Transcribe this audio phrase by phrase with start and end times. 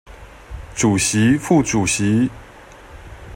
[0.73, 2.27] 主席副主席